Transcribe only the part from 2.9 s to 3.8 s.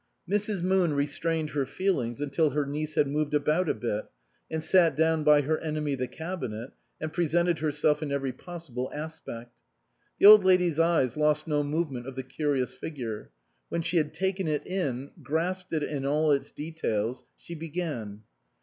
had moved about a